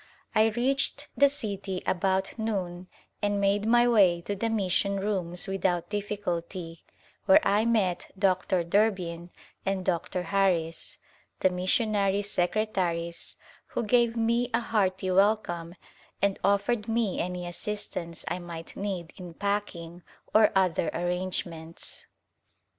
I 0.33 0.47
reached 0.47 1.09
the 1.15 1.29
city 1.29 1.83
about 1.85 2.33
noon 2.39 2.87
and 3.21 3.39
made 3.39 3.67
my 3.67 3.87
way 3.87 4.21
to 4.21 4.35
the 4.35 4.49
mission 4.49 4.99
rooms 4.99 5.47
without 5.47 5.91
difficulty, 5.91 6.83
where 7.27 7.39
I 7.47 7.65
met 7.65 8.09
Dr. 8.17 8.63
Durbin 8.63 9.29
and 9.63 9.85
Dr. 9.85 10.23
Harris, 10.23 10.97
the 11.41 11.51
missionary 11.51 12.23
secretaries, 12.23 13.37
who 13.67 13.83
gave 13.83 14.17
me 14.17 14.49
a 14.55 14.59
hearty 14.59 15.11
welcome 15.11 15.75
and 16.19 16.39
offered 16.43 16.87
me 16.87 17.19
any 17.19 17.45
assistance 17.45 18.25
I 18.27 18.39
might 18.39 18.75
need 18.75 19.13
in 19.17 19.35
packing 19.35 20.01
or 20.33 20.51
other 20.55 20.89
arrangements. 20.95 22.07